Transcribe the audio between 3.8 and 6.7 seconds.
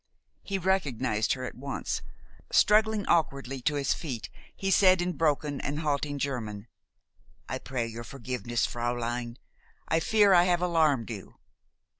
feet, he said in broken and halting German,